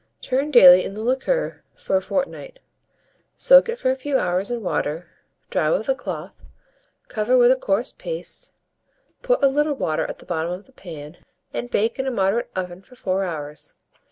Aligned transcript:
Turn 0.23 0.49
daily 0.49 0.83
in 0.83 0.95
the 0.95 1.03
liquor 1.03 1.61
for 1.75 1.95
a 1.95 2.01
fortnight, 2.01 2.57
soak 3.35 3.69
it 3.69 3.75
for 3.77 3.91
a 3.91 3.95
few 3.95 4.17
hours 4.17 4.49
in 4.49 4.63
water, 4.63 5.07
dry 5.51 5.69
with 5.69 5.87
a 5.89 5.93
cloth, 5.93 6.33
cover 7.07 7.37
with 7.37 7.51
a 7.51 7.55
coarse 7.55 7.91
paste, 7.91 8.51
put 9.21 9.43
a 9.43 9.47
little 9.47 9.75
water 9.75 10.07
at 10.07 10.17
the 10.17 10.25
bottom 10.25 10.53
of 10.53 10.65
the 10.65 10.71
pan, 10.71 11.17
and 11.53 11.69
bake 11.69 11.99
in 11.99 12.07
a 12.07 12.11
moderate 12.11 12.49
oven 12.55 12.81
for 12.81 12.95
4 12.95 13.25
hours. 13.25 13.75